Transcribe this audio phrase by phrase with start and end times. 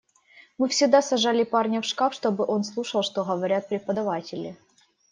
[0.57, 4.57] Мы всегда сажали парня в шкаф, чтобы он слушал, что говорят преподаватели.